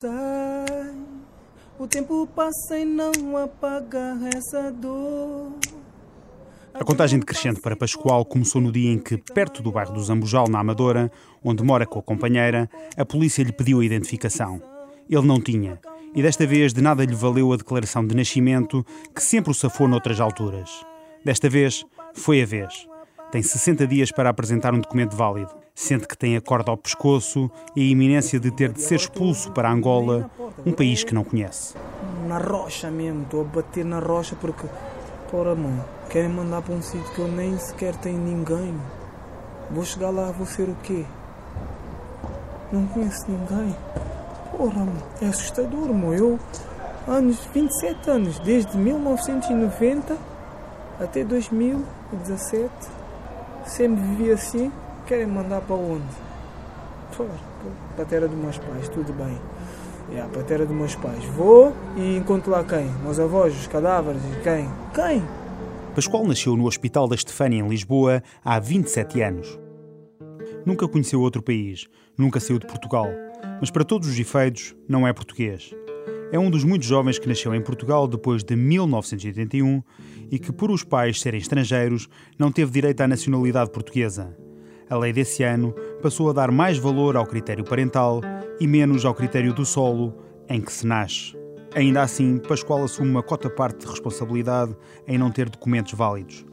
[0.00, 0.94] Sai,
[1.76, 5.50] o tempo passa e não apaga essa dor.
[6.72, 10.48] A contagem decrescente para Pascoal começou no dia em que, perto do bairro do Zambujal,
[10.48, 11.10] na Amadora,
[11.42, 14.62] onde mora com a companheira, a polícia lhe pediu a identificação.
[15.10, 15.80] Ele não tinha,
[16.14, 19.88] e desta vez de nada lhe valeu a declaração de nascimento que sempre o safou
[19.88, 20.70] noutras alturas.
[21.24, 21.84] Desta vez,
[22.14, 22.87] foi a vez.
[23.30, 25.50] Tem 60 dias para apresentar um documento válido.
[25.74, 29.52] Sente que tem a corda ao pescoço e a iminência de ter de ser expulso
[29.52, 30.30] para Angola,
[30.64, 31.74] um país que não conhece.
[32.26, 34.66] Na rocha mesmo, estou a bater na rocha porque,
[35.30, 38.74] porra, mano, querem mandar para um sítio que eu nem sequer tenho ninguém.
[39.70, 41.04] Vou chegar lá, vou ser o quê?
[42.72, 43.76] Não conheço ninguém.
[44.56, 46.14] Porra, mano, é assustador, mano.
[46.14, 46.38] Eu,
[47.06, 50.16] anos, 27 anos, desde 1990
[50.98, 52.97] até 2017,
[53.68, 54.72] sempre vivi assim.
[55.06, 56.04] Querem mandar para onde?
[57.94, 59.38] Para a terra dos meus pais, tudo bem.
[60.10, 61.24] Yeah, para a terra dos meus pais.
[61.36, 62.86] Vou e encontro lá quem?
[63.02, 64.68] Meus avós, os cadáveres e quem?
[64.94, 65.22] Quem?
[65.94, 69.58] Pascoal nasceu no Hospital da Estefânia, em Lisboa, há 27 anos.
[70.64, 73.08] Nunca conheceu outro país, nunca saiu de Portugal,
[73.60, 75.74] mas para todos os efeitos, não é português.
[76.30, 79.82] É um dos muitos jovens que nasceu em Portugal depois de 1981
[80.30, 82.06] e que, por os pais serem estrangeiros,
[82.38, 84.36] não teve direito à nacionalidade portuguesa.
[84.90, 88.20] A lei desse ano passou a dar mais valor ao critério parental
[88.60, 90.14] e menos ao critério do solo
[90.50, 91.34] em que se nasce.
[91.74, 94.76] Ainda assim, Pascoal assume uma cota parte de responsabilidade
[95.06, 96.44] em não ter documentos válidos.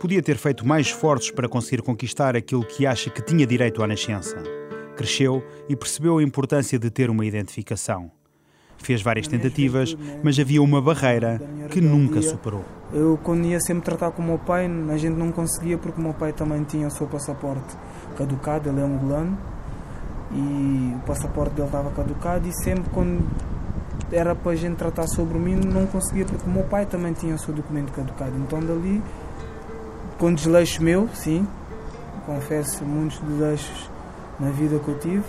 [0.00, 3.86] Podia ter feito mais esforços para conseguir conquistar aquilo que acha que tinha direito à
[3.86, 4.42] nascença.
[4.96, 8.10] Cresceu e percebeu a importância de ter uma identificação.
[8.82, 12.64] Fez várias tentativas, mas havia uma barreira que nunca superou.
[12.92, 16.02] Eu, quando ia sempre tratar com o meu pai, a gente não conseguia porque o
[16.02, 17.76] meu pai também tinha o seu passaporte
[18.16, 19.38] caducado, ele é angolano,
[20.32, 22.48] e o passaporte dele estava caducado.
[22.48, 23.22] E sempre quando
[24.10, 27.34] era para a gente tratar sobre mim, não conseguia porque o meu pai também tinha
[27.34, 28.32] o seu documento caducado.
[28.36, 29.02] Então, dali,
[30.18, 31.46] com desleixo meu, sim,
[32.26, 33.90] confesso muitos desleixos
[34.38, 35.24] na vida que eu tive.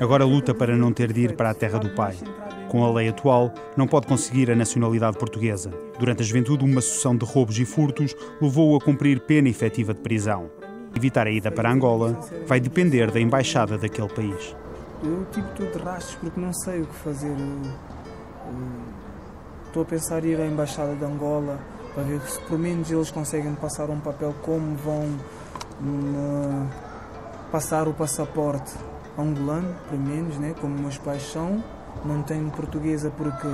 [0.00, 2.16] Agora luta para não ter de ir para a terra do pai.
[2.72, 5.70] Com a lei atual, não pode conseguir a nacionalidade portuguesa.
[5.98, 10.00] Durante a juventude, uma sucessão de roubos e furtos levou-o a cumprir pena efetiva de
[10.00, 10.50] prisão.
[10.96, 14.56] Evitar a ida para Angola vai depender da embaixada daquele país.
[15.04, 17.36] Eu tipo tudo de rastros porque não sei o que fazer.
[19.66, 21.60] Estou a pensar em ir à embaixada de Angola
[21.92, 25.10] para ver se pelo menos eles conseguem passar um papel como vão
[25.82, 26.66] hum,
[27.50, 28.72] passar o passaporte
[29.18, 30.54] angolano, pelo menos, né?
[30.58, 31.62] como meus pais são.
[32.04, 33.48] Não tenho portuguesa porque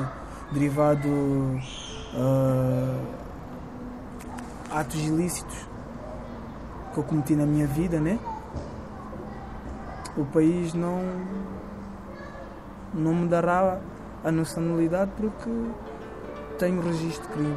[0.53, 3.01] derivado uh,
[4.71, 5.67] atos ilícitos
[6.93, 8.19] que eu cometi na minha vida, né?
[10.17, 11.03] O país não
[12.95, 13.79] não me dará
[14.25, 15.51] a nacionalidade porque
[16.59, 17.57] tenho registro de crime.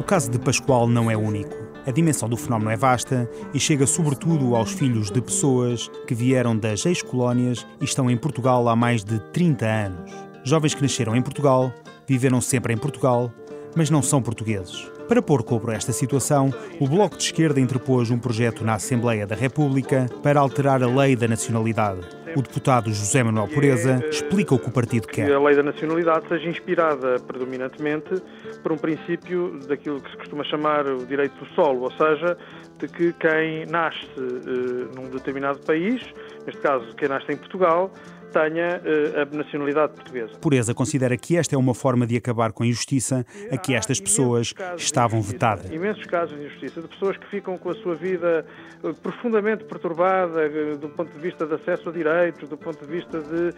[0.00, 1.54] O caso de Pascoal não é único.
[1.86, 6.56] A dimensão do fenómeno é vasta e chega sobretudo aos filhos de pessoas que vieram
[6.56, 10.12] das ex-colónias e estão em Portugal há mais de 30 anos.
[10.44, 11.72] Jovens que nasceram em Portugal,
[12.06, 13.30] viveram sempre em Portugal,
[13.76, 14.90] mas não são portugueses.
[15.08, 19.26] Para pôr cobro a esta situação, o Bloco de Esquerda interpôs um projeto na Assembleia
[19.26, 22.00] da República para alterar a lei da nacionalidade.
[22.34, 25.26] O deputado José Manuel Pureza explica o que o partido quer.
[25.26, 28.22] Que a lei da nacionalidade seja inspirada predominantemente
[28.62, 32.36] por um princípio daquilo que se costuma chamar o direito do solo, ou seja,
[32.78, 36.02] de que quem nasce uh, num determinado país,
[36.46, 37.90] neste caso quem nasce em Portugal,
[38.32, 40.38] tenha uh, a nacionalidade portuguesa.
[40.40, 44.00] Pureza considera que esta é uma forma de acabar com a injustiça a que estas
[44.00, 45.70] pessoas estavam vetadas.
[45.70, 48.44] Imensos casos de injustiça, de pessoas que ficam com a sua vida
[48.82, 52.90] uh, profundamente perturbada uh, do ponto de vista de acesso a direitos, do ponto de
[52.90, 53.52] vista de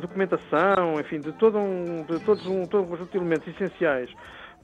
[0.00, 4.10] documentação, enfim, de, todo um, de todos um, todo um conjunto de elementos essenciais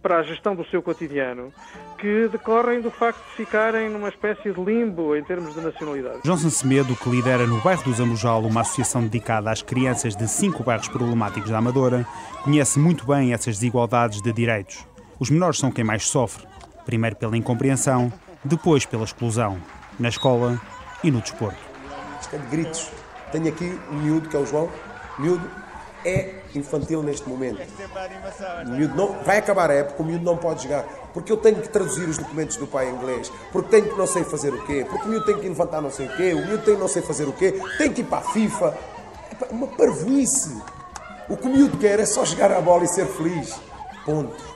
[0.02, 1.52] para a gestão do seu cotidiano
[1.96, 6.20] que decorrem do facto de ficarem numa espécie de limbo em termos de nacionalidade.
[6.24, 10.64] Johnson Semedo, que lidera no bairro do Zambujal uma associação dedicada às crianças de cinco
[10.64, 12.04] bairros problemáticos da Amadora,
[12.42, 14.84] conhece muito bem essas desigualdades de direitos.
[15.20, 16.44] Os menores são quem mais sofre,
[16.84, 18.12] primeiro pela incompreensão,
[18.44, 19.56] depois pela exclusão,
[20.00, 20.60] na escola
[21.04, 21.58] e no desporto.
[22.20, 22.90] Isto é de gritos.
[23.30, 24.68] Tenho aqui um miúdo, que é o João,
[25.18, 25.48] miúdo
[26.04, 27.60] é infantil neste momento.
[28.66, 30.82] O miúdo não, vai acabar a época, o miúdo não pode jogar.
[31.12, 33.30] Porque eu tenho que traduzir os documentos do pai em inglês.
[33.50, 34.86] Porque tenho que não sei fazer o quê.
[34.88, 36.32] Porque o miúdo tem que levantar não sei o quê.
[36.32, 37.60] O miúdo tem não sei fazer o quê.
[37.78, 38.78] Tem que ir para a FIFA.
[39.40, 40.60] É uma parvoíce.
[41.28, 43.58] O que o miúdo quer é só jogar a bola e ser feliz.
[44.04, 44.52] Ponto.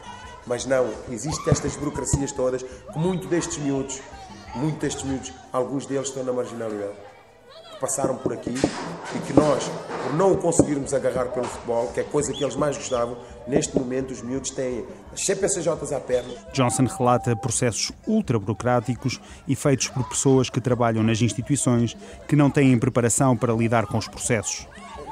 [0.46, 4.00] Mas não, existem estas burocracias todas que muito destes miúdos,
[4.54, 6.94] muito destes miúdos, alguns deles estão na marginalidade.
[7.72, 8.54] Que passaram por aqui
[9.14, 9.70] e que nós,
[10.02, 13.16] por não o conseguirmos agarrar pelo futebol, que é coisa que eles mais gostavam,
[13.46, 16.32] neste momento os miúdos têm as CPCJs à perna.
[16.52, 22.78] Johnson relata processos ultra-burocráticos e feitos por pessoas que trabalham nas instituições que não têm
[22.78, 24.66] preparação para lidar com os processos.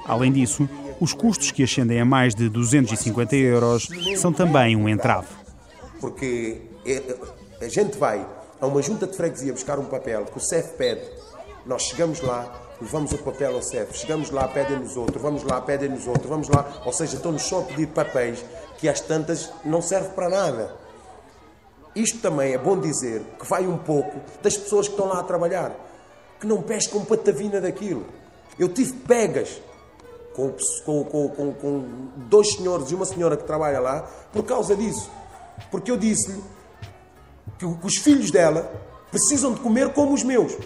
[0.06, 0.68] Além disso,
[1.00, 5.28] os custos que ascendem a mais de 250 euros são também um entrave.
[6.00, 7.02] Porque é,
[7.60, 8.24] a gente vai
[8.60, 11.02] a uma junta de freguesia buscar um papel que o CEF pede,
[11.66, 16.06] nós chegamos lá, levamos o papel ao CEF, chegamos lá, pedem-nos outro, vamos lá, pedem-nos
[16.06, 18.44] outro, vamos lá, ou seja, estão-nos só a pedir papéis
[18.78, 20.76] que às tantas não serve para nada.
[21.94, 25.22] Isto também é bom dizer que vai um pouco das pessoas que estão lá a
[25.22, 25.72] trabalhar,
[26.40, 28.04] que não pescam patavina daquilo.
[28.58, 29.60] Eu tive pegas
[30.34, 30.52] com,
[30.84, 31.84] com, com, com,
[32.28, 34.02] dois senhores e uma senhora que trabalha lá
[34.32, 35.10] por causa disso.
[35.70, 36.42] Porque eu disse-lhe
[37.58, 38.70] que os filhos dela
[39.10, 40.56] precisam de comer como os meus.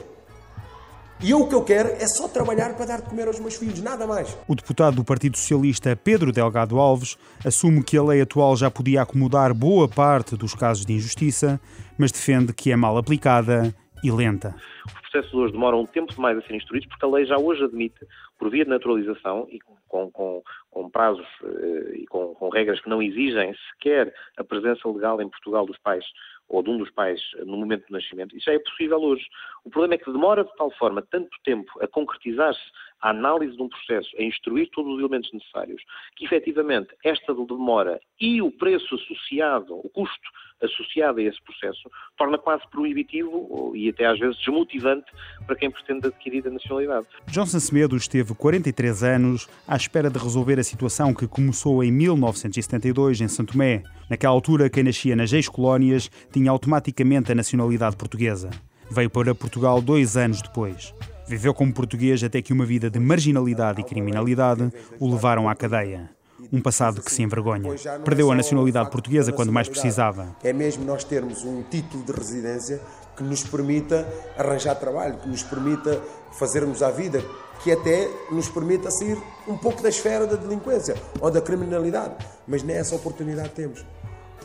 [1.20, 3.56] E eu o que eu quero é só trabalhar para dar de comer aos meus
[3.56, 4.38] filhos, nada mais.
[4.46, 9.02] O deputado do Partido Socialista, Pedro Delgado Alves, assume que a lei atual já podia
[9.02, 11.60] acomodar boa parte dos casos de injustiça,
[11.98, 13.74] mas defende que é mal aplicada
[14.04, 14.54] e lenta.
[14.86, 17.64] Os processos hoje demoram um tempo demais a serem instruídos porque a lei já hoje
[17.64, 17.98] admite,
[18.38, 22.88] por via de naturalização e com, com, com prazos eh, e com, com regras que
[22.88, 26.04] não exigem sequer a presença legal em Portugal dos pais
[26.48, 29.26] ou de um dos pais no momento do nascimento, isso já é possível hoje.
[29.64, 32.60] O problema é que demora de tal forma tanto tempo a concretizar-se
[33.00, 35.82] a análise de um processo, a instruir todos os elementos necessários,
[36.16, 40.28] que efetivamente esta demora e o preço associado, o custo
[40.60, 45.06] associado a esse processo, torna quase proibitivo e até às vezes desmotivante
[45.46, 47.06] para quem pretende adquirir a nacionalidade.
[47.28, 53.20] Johnson Semedo esteve 43 anos à espera de resolver a situação que começou em 1972
[53.20, 53.82] em Santo Tomé.
[54.10, 58.50] Naquela altura, quem nascia nas ex-colónias tinha automaticamente a nacionalidade portuguesa.
[58.90, 60.94] Veio para Portugal dois anos depois.
[61.28, 66.08] Viveu como português até que uma vida de marginalidade e criminalidade o levaram à cadeia.
[66.50, 67.70] Um passado que se envergonha.
[68.02, 70.34] Perdeu a nacionalidade portuguesa quando mais precisava.
[70.42, 72.80] É mesmo nós termos um título de residência
[73.14, 74.08] que nos permita
[74.38, 76.00] arranjar trabalho, que nos permita
[76.32, 77.22] fazermos a vida,
[77.62, 82.14] que até nos permita sair um pouco da esfera da delinquência ou da criminalidade.
[82.46, 83.84] Mas nem essa oportunidade temos.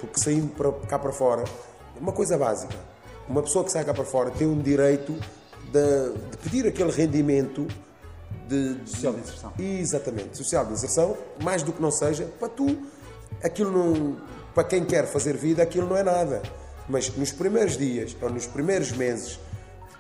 [0.02, 1.46] Porque saindo para cá para fora,
[1.98, 2.76] uma coisa básica.
[3.30, 5.16] Uma pessoa que sai cá para fora tem um direito
[5.74, 7.68] de, de pedir aquele rendimento
[8.48, 9.54] de, de, social de inserção.
[9.58, 12.78] Exatamente, social de inserção, mais do que não seja, para tu,
[13.44, 14.18] aquilo não,
[14.54, 16.44] para quem quer fazer vida, aquilo não é nada.
[16.88, 19.40] Mas nos primeiros dias ou nos primeiros meses,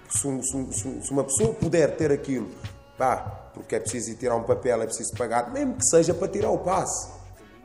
[0.09, 2.49] se, se, se uma pessoa puder ter aquilo,
[2.97, 6.27] pá, porque é preciso ir tirar um papel, é preciso pagar, mesmo que seja para
[6.27, 7.09] tirar o passe,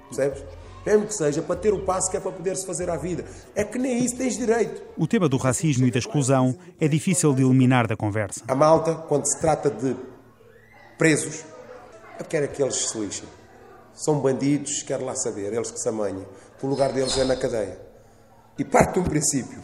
[0.06, 0.42] percebes?
[0.88, 3.22] Mesmo que seja para ter o passo que é para poder-se fazer à vida.
[3.54, 4.82] É que nem isso tens direito.
[4.96, 8.40] O tema do racismo e da exclusão é difícil de eliminar da conversa.
[8.48, 9.94] A malta, quando se trata de
[10.96, 11.44] presos,
[12.18, 13.28] eu quero que eles se lixem.
[13.92, 16.24] São bandidos, quero lá saber, eles que se amanham.
[16.62, 17.78] O lugar deles é na cadeia.
[18.58, 19.60] E parte de um princípio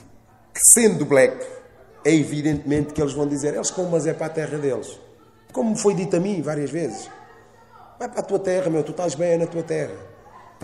[0.52, 1.42] que, sendo black,
[2.04, 5.00] é evidentemente que eles vão dizer eles como, mas é para a terra deles.
[5.52, 7.08] Como foi dito a mim várias vezes.
[7.98, 10.13] Vai para a tua terra, meu, tu estás bem é na tua terra.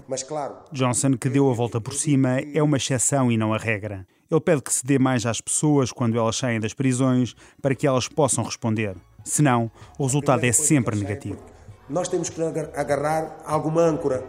[0.08, 0.56] Mas claro.
[0.73, 4.06] Johnson, que deu a volta por cima, é uma exceção e não a regra.
[4.31, 7.87] Ele pede que se dê mais às pessoas quando elas saem das prisões para que
[7.87, 8.97] elas possam responder.
[9.25, 11.38] Senão, o resultado é sempre negativo.
[11.88, 14.25] Nós temos que agarrar alguma âncora.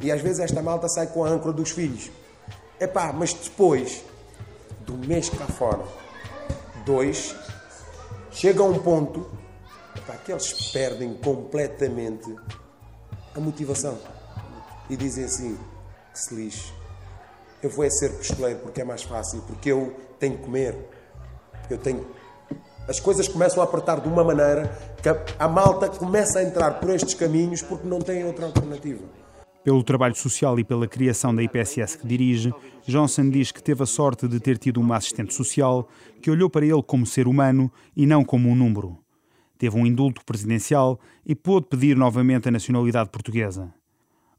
[0.00, 2.10] E às vezes esta malta sai com a âncora dos filhos.
[2.80, 4.04] Epá, mas depois
[4.84, 5.84] do mês cá fora,
[6.84, 7.34] dois,
[8.32, 9.30] chega a um ponto
[9.96, 12.34] epá, que eles perdem completamente
[13.34, 13.96] a motivação
[14.88, 15.58] e dizem assim:
[16.12, 16.72] que se lixe,
[17.62, 20.76] eu vou é ser pistoleiro porque é mais fácil, porque eu tenho que comer,
[21.70, 22.06] eu tenho.
[22.86, 24.70] As coisas começam a apertar de uma maneira
[25.02, 29.02] que a, malta começa a entrar por estes caminhos porque não tem outra alternativa.
[29.64, 32.52] Pelo trabalho social e pela criação da IPSS que dirige,
[32.86, 35.88] Johnson diz que teve a sorte de ter tido uma assistente social
[36.20, 38.98] que olhou para ele como ser humano e não como um número.
[39.56, 43.72] Teve um indulto presidencial e pôde pedir novamente a nacionalidade portuguesa.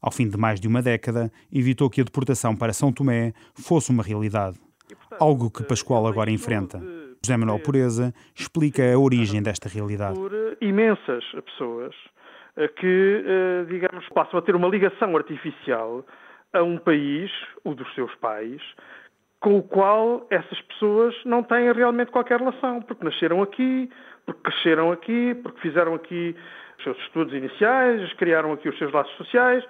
[0.06, 3.90] Ao fim de mais de uma década, evitou que a deportação para São Tomé fosse
[3.90, 4.56] uma realidade.
[5.18, 6.78] Algo que Pascoal agora enfrenta.
[7.24, 10.16] José Manuel Pureza explica a origem desta realidade.
[10.16, 11.92] Por imensas pessoas
[12.56, 16.06] eh, que, eh, digamos, passam a ter uma ligação artificial
[16.52, 17.28] a um país,
[17.64, 18.62] o dos seus pais,
[19.40, 23.90] com o qual essas pessoas não têm realmente qualquer relação, porque nasceram aqui,
[24.24, 26.36] porque cresceram aqui, porque fizeram aqui
[26.78, 29.64] os seus estudos iniciais, criaram aqui os seus laços sociais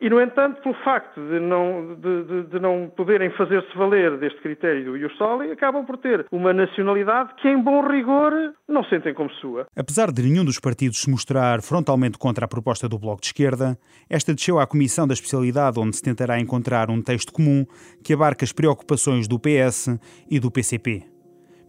[0.00, 4.40] E, no entanto, pelo facto de não, de, de, de não poderem fazer-se valer deste
[4.40, 8.32] critério do Ius Soli, acabam por ter uma nacionalidade que, em bom rigor,
[8.68, 9.66] não sentem como sua.
[9.74, 13.78] Apesar de nenhum dos partidos se mostrar frontalmente contra a proposta do Bloco de Esquerda,
[14.08, 17.64] esta desceu à Comissão da Especialidade, onde se tentará encontrar um texto comum
[18.04, 19.98] que abarca as preocupações do PS
[20.30, 21.15] e do PCP.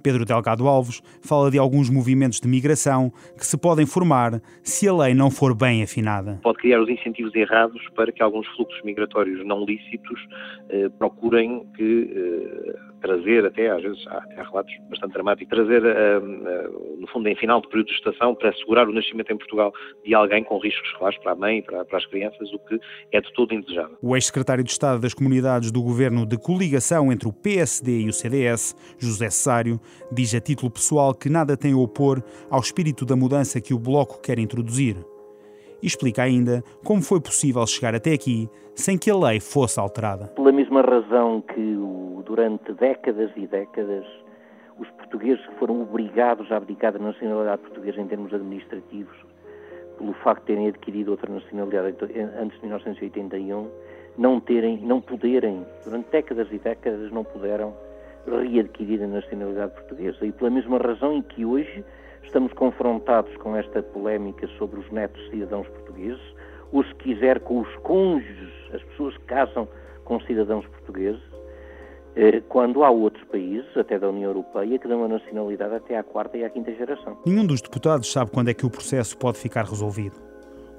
[0.07, 4.93] Pedro Delgado Alves fala de alguns movimentos de migração que se podem formar se a
[4.93, 6.39] lei não for bem afinada.
[6.43, 10.17] Pode criar os incentivos errados para que alguns fluxos migratórios não lícitos
[10.69, 16.19] eh, procurem que eh, trazer, até às vezes há, há relatos bastante dramáticos, trazer, uh,
[16.19, 19.71] uh, no fundo, em final de período de gestação, para assegurar o nascimento em Portugal
[20.05, 22.79] de alguém com riscos escolares para a mãe e para, para as crianças, o que
[23.11, 23.97] é de todo indesejável.
[24.01, 28.13] O ex-secretário de Estado das Comunidades do Governo de coligação entre o PSD e o
[28.13, 29.79] CDS, José Cesário,
[30.11, 33.79] diz a título pessoal que nada tem a opor ao espírito da mudança que o
[33.79, 34.97] Bloco quer introduzir
[35.81, 40.27] explica ainda como foi possível chegar até aqui sem que a lei fosse alterada.
[40.27, 41.77] Pela mesma razão que
[42.25, 44.05] durante décadas e décadas
[44.79, 49.15] os portugueses foram obrigados a abdicar da nacionalidade portuguesa em termos administrativos,
[49.97, 51.95] pelo facto de terem adquirido outra nacionalidade
[52.39, 53.67] antes de 1981,
[54.17, 57.73] não terem, não poderem, durante décadas e décadas não puderam
[58.29, 60.25] readquirir a nacionalidade portuguesa.
[60.25, 61.83] E pela mesma razão em que hoje
[62.27, 66.21] Estamos confrontados com esta polémica sobre os netos cidadãos portugueses,
[66.73, 69.67] ou se quiser com os cônjuges, as pessoas que casam
[70.03, 71.21] com cidadãos portugueses,
[72.17, 76.03] eh, quando há outros países, até da União Europeia, que dão a nacionalidade até à
[76.03, 77.17] quarta e à quinta geração.
[77.25, 80.17] Nenhum dos deputados sabe quando é que o processo pode ficar resolvido.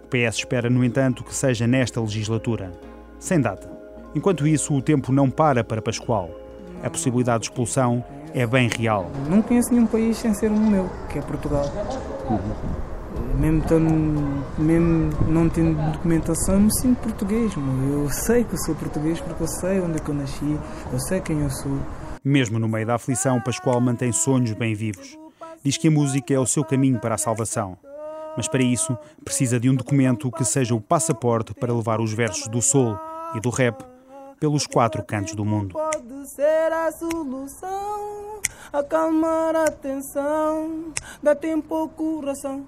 [0.04, 2.70] O PS espera, no entanto, que seja nesta legislatura,
[3.18, 3.70] sem data.
[4.14, 6.47] Enquanto isso, o tempo não para para Pascoal.
[6.82, 8.04] A possibilidade de expulsão
[8.34, 9.10] é bem real.
[9.28, 11.64] Não conheço nenhum país sem ser o meu, que é Portugal.
[12.30, 12.88] Uhum.
[13.38, 17.54] Mesmo, tendo, mesmo não tendo documentação, eu me sinto português.
[17.56, 18.02] Meu.
[18.02, 20.58] Eu sei que eu sou português porque eu sei onde é que eu nasci,
[20.92, 21.78] eu sei quem eu sou.
[22.24, 25.16] Mesmo no meio da aflição, Pascoal mantém sonhos bem vivos.
[25.62, 27.76] Diz que a música é o seu caminho para a salvação.
[28.36, 32.48] Mas para isso, precisa de um documento que seja o passaporte para levar os versos
[32.48, 32.96] do soul
[33.34, 33.84] e do rap
[34.38, 35.76] pelos quatro cantos do mundo.
[36.34, 40.92] Ser a solução, acalmar a tensão,
[41.22, 42.66] dá tempo ao coração.